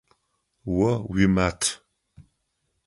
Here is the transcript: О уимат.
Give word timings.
О 0.89 0.91
уимат. 1.11 1.59